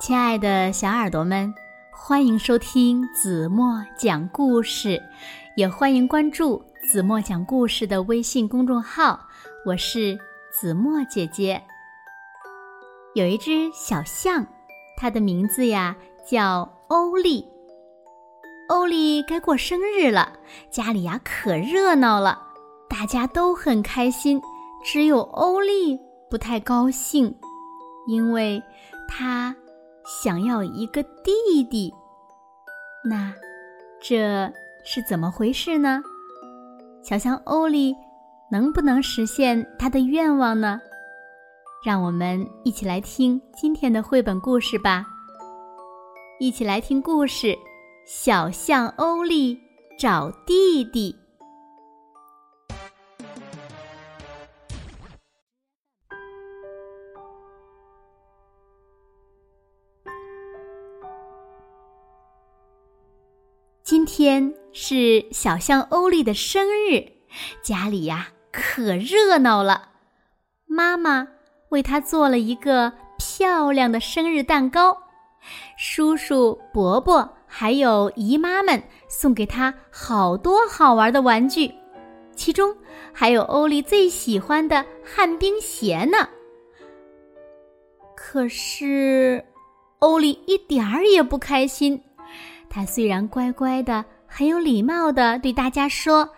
[0.00, 1.54] 亲爱的小耳朵们，
[1.92, 4.98] 欢迎收听子墨讲故事，
[5.56, 9.20] 也欢迎关注子墨讲故事的微信公众号。
[9.66, 10.18] 我是
[10.50, 11.62] 子墨姐姐。
[13.14, 14.46] 有一只小象，
[14.96, 15.94] 它的名字呀
[16.26, 17.46] 叫欧丽。
[18.70, 20.32] 欧丽该过生日了，
[20.70, 22.40] 家里呀可热闹了，
[22.88, 24.40] 大家都很开心，
[24.82, 27.36] 只有欧丽不太高兴，
[28.08, 28.62] 因为
[29.06, 29.54] 她。
[30.10, 31.94] 想要一个弟弟，
[33.04, 33.32] 那
[34.02, 34.52] 这
[34.84, 36.02] 是怎么回事呢？
[37.00, 37.94] 小象欧丽
[38.50, 40.80] 能不能实现他的愿望呢？
[41.86, 45.06] 让我们一起来听今天的绘本故事吧。
[46.40, 47.56] 一起来听故事：
[48.04, 49.56] 小象欧丽
[49.96, 51.19] 找弟弟。
[64.20, 67.02] 天是小象欧丽的生日，
[67.62, 69.92] 家里呀可热闹了。
[70.66, 71.26] 妈妈
[71.70, 74.94] 为他做了一个漂亮的生日蛋糕，
[75.78, 81.72] 叔叔、伯伯还有姨妈们送给他好多好玩的玩具，
[82.36, 82.76] 其中
[83.14, 86.28] 还有欧丽最喜欢的旱冰鞋呢。
[88.14, 89.42] 可是，
[90.00, 91.98] 欧丽一点儿也不开心。
[92.72, 96.30] 他虽然乖乖的、很有礼貌的对大家说：“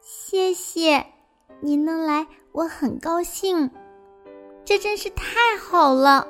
[0.00, 1.04] 谢谢，
[1.60, 3.68] 你能来，我很高兴，
[4.64, 6.24] 这真是太好了。”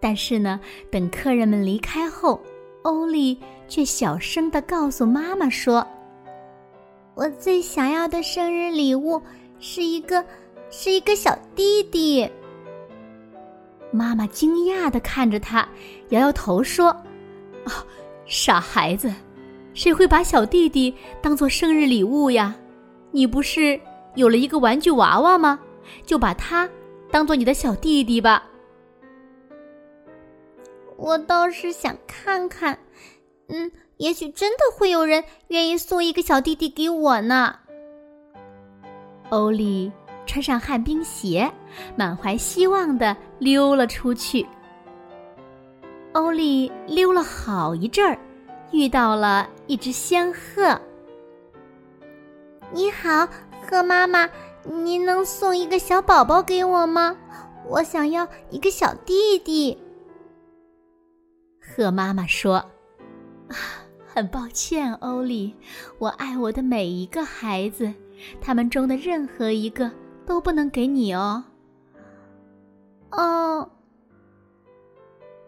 [0.00, 0.60] 但是呢，
[0.92, 2.40] 等客人们离开后，
[2.82, 5.84] 欧丽却小声的告诉妈妈说
[7.16, 9.20] ：“我最想要的生日礼物
[9.58, 10.24] 是一个，
[10.70, 12.30] 是一个小弟弟。”
[13.90, 15.68] 妈妈惊讶的看着他，
[16.10, 16.96] 摇摇头说。
[17.64, 17.84] 啊，
[18.26, 19.12] 傻孩子，
[19.74, 22.54] 谁会把小弟弟当做生日礼物呀？
[23.10, 23.80] 你不是
[24.14, 25.58] 有了一个玩具娃娃吗？
[26.06, 26.68] 就把它
[27.10, 28.42] 当做你的小弟弟吧。
[30.96, 32.78] 我倒是想看看，
[33.48, 37.56] 嗯，也许真的会有人愿意送一个小弟弟给我呢。
[39.30, 39.90] 欧丽
[40.24, 41.50] 穿上旱冰鞋，
[41.96, 44.46] 满怀希望的溜了出去。
[46.14, 48.16] 欧丽溜了好一阵儿，
[48.70, 50.80] 遇到了一只仙鹤。
[52.70, 53.28] 你好，
[53.66, 54.30] 鹤妈妈，
[54.62, 57.16] 您能送一个小宝宝给我吗？
[57.66, 59.76] 我想要一个小弟弟。
[61.58, 62.64] 鹤妈妈说
[63.50, 63.56] ：“啊，
[64.06, 65.52] 很抱歉，欧丽，
[65.98, 67.92] 我爱我的每一个孩子，
[68.40, 69.90] 他们中的任何一个
[70.24, 71.42] 都不能给你哦。”
[73.10, 73.68] 哦。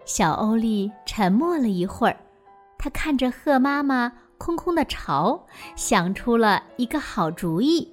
[0.06, 2.16] 小欧丽沉默了一会儿，
[2.78, 7.92] 她看着鹤妈妈空空的巢，想出了一个好主意。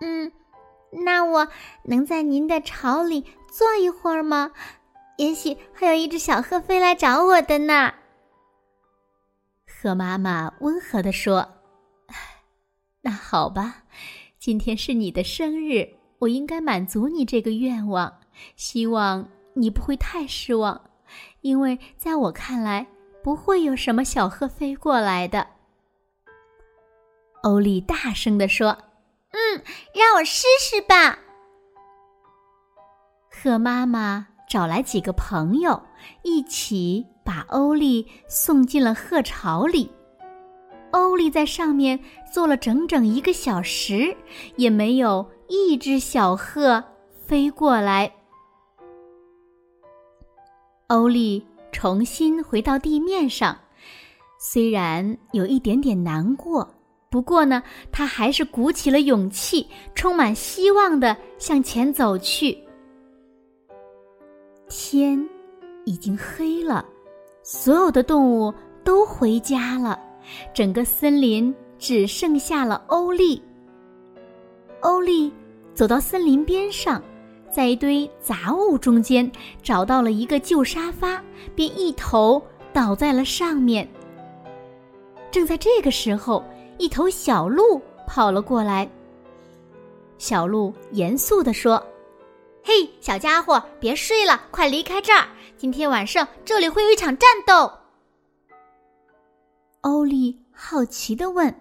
[0.00, 0.32] 嗯，
[1.04, 1.48] 那我
[1.84, 4.52] 能在您的巢里坐一会儿吗？
[5.18, 7.92] 也许会有一只小鹤飞来找我的呢。
[9.66, 11.48] 鹤妈妈温和地说
[13.02, 13.82] ：“那好吧，
[14.38, 18.20] 今天是你的生日，我应该满足你这个愿望。
[18.54, 20.80] 希望。”你不会太失望，
[21.40, 22.86] 因为在我看来，
[23.22, 25.46] 不会有什么小鹤飞过来的。
[27.42, 28.78] 欧丽大声地说
[29.32, 29.62] ：“嗯，
[29.94, 31.18] 让我试试吧。”
[33.30, 35.82] 鹤妈妈找来几个朋友，
[36.22, 39.90] 一起把欧丽送进了鹤巢里。
[40.92, 41.98] 欧丽在上面
[42.30, 44.16] 坐了整整一个小时，
[44.56, 46.84] 也没有一只小鹤
[47.26, 48.12] 飞过来。
[50.92, 51.42] 欧丽
[51.72, 53.56] 重新回到地面上，
[54.38, 56.68] 虽然有一点点难过，
[57.08, 62.58] 不过呢，他还是鼓起了勇气，充满希望的向前走去。
[64.68, 65.26] 天
[65.86, 66.84] 已经黑了，
[67.42, 68.52] 所有的动物
[68.84, 69.98] 都回家了，
[70.52, 73.42] 整个森林只剩下了欧丽。
[74.82, 75.32] 欧丽
[75.72, 77.02] 走到森林边上。
[77.52, 79.30] 在一堆杂物中间
[79.62, 81.22] 找到了一个旧沙发，
[81.54, 83.86] 便一头倒在了上面。
[85.30, 86.42] 正在这个时候，
[86.78, 88.88] 一头小鹿跑了过来。
[90.16, 91.84] 小鹿严肃地说
[92.64, 95.26] ：“嘿，小家伙，别睡了，快离开这儿！
[95.58, 97.70] 今天晚上这里会有一场战斗。”
[99.82, 101.54] 欧丽好奇地问：“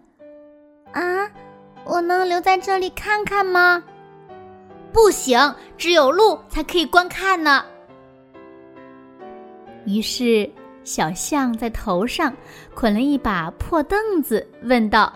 [0.93, 1.29] 啊，
[1.83, 3.83] 我能留在这里看看吗？”
[4.93, 7.63] 不行，只有鹿才可以观看呢。
[9.85, 10.49] 于是，
[10.83, 12.33] 小象在头上
[12.75, 15.11] 捆了一把破凳子，问道：“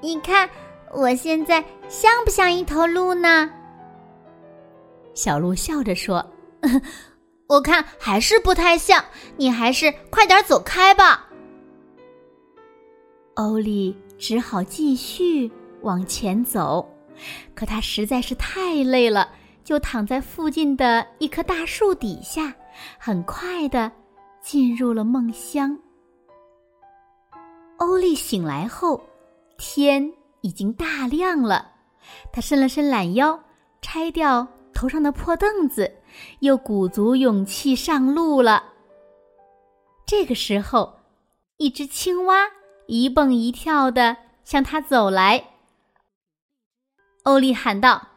[0.00, 0.48] 你看，
[0.92, 3.50] 我现在像不像一头鹿呢？”
[5.14, 6.24] 小鹿笑着说
[7.46, 9.04] ：“我看还是不太像，
[9.36, 11.28] 你还是快点走开吧。”
[13.36, 15.50] 欧丽只好继续
[15.82, 16.88] 往前走，
[17.54, 19.28] 可他实在是太累了，
[19.64, 22.54] 就躺在附近的一棵大树底下，
[22.98, 23.90] 很快的
[24.40, 25.78] 进入了梦乡。
[27.78, 29.00] 欧丽醒来后，
[29.58, 31.72] 天已经大亮了，
[32.32, 33.38] 他伸了伸懒腰，
[33.80, 35.92] 拆掉头上的破凳子，
[36.40, 38.64] 又鼓足勇气上路了。
[40.06, 41.00] 这个时候，
[41.56, 42.46] 一只青蛙。
[42.88, 44.14] 一蹦一跳的
[44.44, 45.42] 向他走来，
[47.24, 48.08] 欧丽喊道：“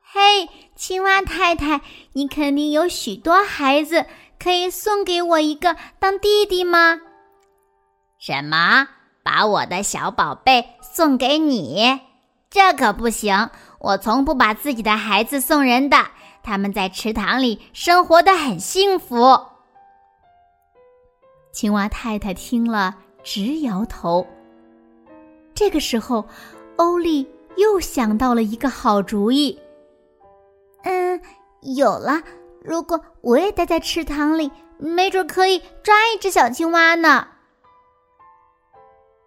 [0.00, 1.82] 嘿，青蛙太太，
[2.12, 4.06] 你肯定有许多孩子，
[4.38, 7.00] 可以送给我一个当弟弟吗
[8.18, 8.88] ？”“什么？
[9.22, 12.00] 把我的小宝贝送给你？
[12.48, 13.50] 这可不行！
[13.80, 15.98] 我从不把自己的孩子送人的，
[16.42, 19.40] 他们在池塘里生活的很幸福。”
[21.52, 22.96] 青蛙太太听了。
[23.28, 24.24] 直摇头。
[25.52, 26.24] 这个时候，
[26.76, 27.26] 欧丽
[27.56, 29.58] 又想到了一个好主意。
[30.84, 31.20] 嗯，
[31.62, 32.22] 有了！
[32.62, 37.26] 如果我也待在池塘里，没准可以抓一只小青蛙呢。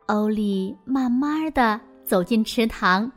[0.07, 3.11] 欧丽慢慢的走进池塘，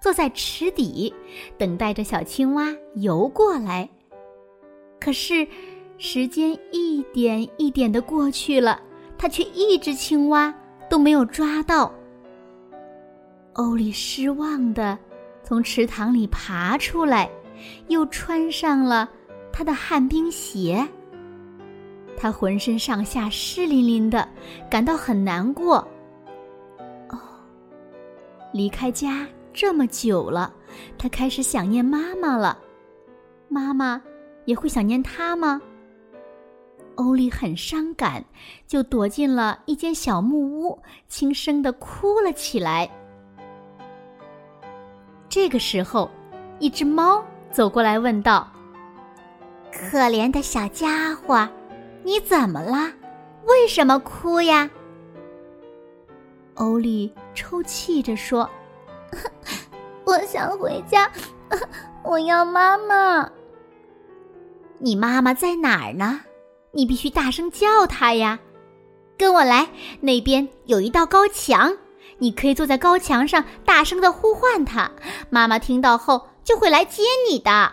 [0.00, 1.14] 坐在池底，
[1.56, 3.88] 等待着小青蛙游过来。
[5.00, 5.46] 可是，
[5.98, 8.80] 时间一点一点的过去了。
[9.16, 10.52] 他却一只青蛙
[10.90, 11.92] 都没有抓到。
[13.54, 14.98] 欧丽失望的
[15.42, 17.30] 从池塘里爬出来，
[17.88, 19.08] 又穿上了
[19.52, 20.86] 他的旱冰鞋。
[22.16, 24.28] 他浑身上下湿淋淋的，
[24.68, 25.76] 感到很难过。
[27.08, 27.18] 哦，
[28.52, 30.52] 离开家这么久了，
[30.98, 32.58] 他开始想念妈妈了。
[33.48, 34.02] 妈妈
[34.46, 35.60] 也会想念他吗？
[36.96, 38.24] 欧丽很伤感，
[38.66, 42.90] 就躲进了一间小木屋，轻声的哭了起来。
[45.34, 46.08] 这个时候，
[46.60, 47.20] 一只猫
[47.50, 48.48] 走过来问道
[49.74, 51.48] ：“可怜的小家伙，
[52.04, 52.88] 你怎么了？
[53.44, 54.70] 为什么哭呀？”
[56.54, 58.48] 欧丽抽泣着说
[60.06, 61.10] ：“我想回家，
[62.04, 63.28] 我要妈妈。
[64.78, 66.20] 你妈妈在哪儿呢？”
[66.70, 68.38] 你必须大声叫她呀！
[69.18, 69.68] 跟我来，
[70.00, 71.76] 那边有一道高墙，
[72.18, 74.90] 你可以坐在高墙上，大声的呼唤他。
[75.30, 77.72] 妈妈听到后就会来接你的。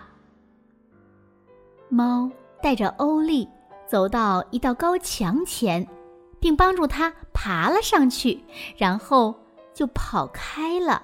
[1.89, 2.29] 猫
[2.61, 3.47] 带着欧丽
[3.87, 5.87] 走到一道高墙前，
[6.39, 8.43] 并帮助他爬了上去，
[8.77, 9.35] 然后
[9.73, 11.03] 就跑开了。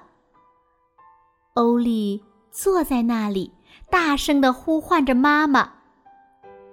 [1.54, 3.52] 欧丽坐在那里，
[3.90, 5.72] 大声的呼唤着妈妈，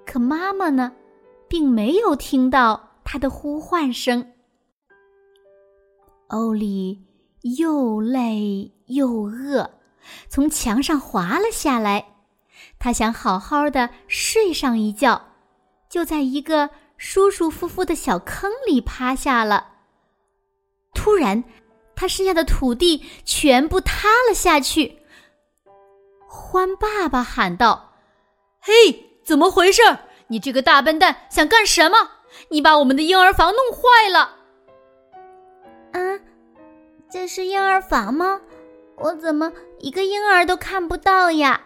[0.05, 0.91] 可妈妈呢？
[1.47, 4.31] 并没有听到他的呼唤声。
[6.27, 7.05] 欧丽
[7.41, 9.69] 又累又饿，
[10.27, 12.05] 从墙上滑了下来。
[12.79, 15.21] 他想好好的睡上一觉，
[15.89, 19.73] 就在一个舒舒服服的小坑里趴下了。
[20.93, 21.43] 突然，
[21.95, 24.99] 他身下的土地全部塌了下去。
[26.27, 27.93] 欢爸爸喊道
[28.59, 29.81] ：“嘿，怎么回事？”
[30.27, 31.97] 你这个大笨蛋想干什么？
[32.49, 34.44] 你把我们的婴儿房弄坏了！
[37.09, 38.41] 这是婴儿房吗？
[38.97, 41.61] 我怎么一个婴儿都看不到呀？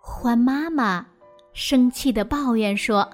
[0.00, 1.06] 欢妈妈
[1.52, 3.08] 生气的抱怨说：“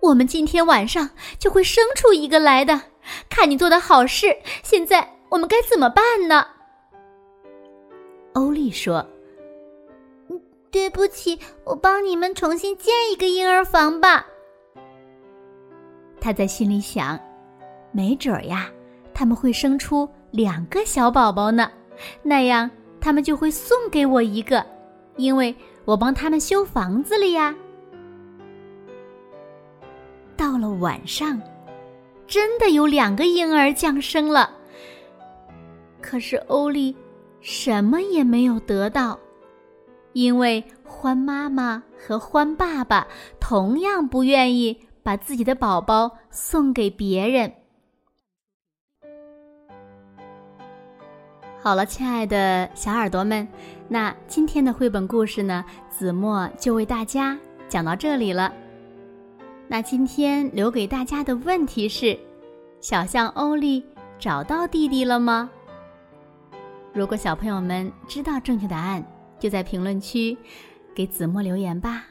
[0.00, 2.80] 我们今天晚上就会生出一个来的。
[3.28, 6.46] 看你做的好事，现在我们该怎么办呢？”
[8.34, 9.06] 欧丽说。
[10.70, 14.26] 对不起，我帮你们重新建一个婴儿房吧。
[16.20, 17.16] 他在心里想，
[17.92, 18.68] 没准儿呀，
[19.14, 21.70] 他们会生出两个小宝宝呢，
[22.22, 22.68] 那样
[23.00, 24.66] 他们就会送给我一个，
[25.16, 25.54] 因为
[25.84, 27.54] 我帮他们修房子了呀。
[30.36, 31.40] 到了晚上，
[32.26, 34.50] 真的有两个婴儿降生了，
[36.02, 36.94] 可是欧丽
[37.40, 39.18] 什么也没有得到。
[40.12, 43.06] 因为欢妈妈和欢爸爸
[43.40, 47.52] 同样不愿意把自己的宝宝送给别人。
[51.64, 53.48] 好了，亲爱的小耳朵们，
[53.88, 57.38] 那今天的绘本故事呢，子墨就为大家
[57.70, 58.52] 讲到这里了。
[59.66, 62.18] 那今天留给大家的问题是：
[62.82, 63.82] 小象欧利
[64.18, 65.48] 找到弟弟了吗？
[66.92, 69.02] 如果小朋友们知道正确答案，
[69.38, 70.36] 就在评论区
[70.94, 72.04] 给子墨留言吧。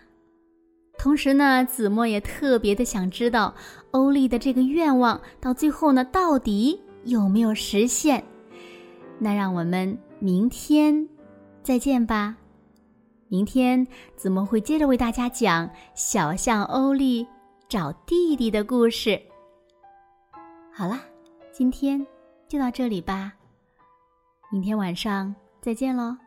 [0.97, 3.53] 同时呢，子墨也特别的想知道
[3.91, 8.23] 欧利的这个愿望到最后呢，到底有没有实现？
[9.23, 11.07] 那让我们明天
[11.63, 12.35] 再见吧。
[13.29, 13.87] 明天
[14.17, 17.25] 子墨会接着为大家讲小象欧利
[17.69, 19.17] 找弟弟的故事。
[20.73, 20.99] 好啦，
[21.53, 22.05] 今天
[22.49, 23.31] 就到这里吧。
[24.51, 26.17] 明天晚上再见喽。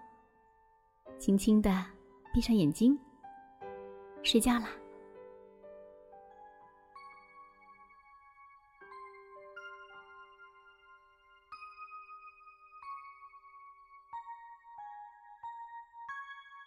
[1.19, 1.85] 轻轻的
[2.33, 2.99] 闭上眼睛，
[4.23, 4.69] 睡觉啦。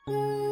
[0.09, 0.48] Thank you.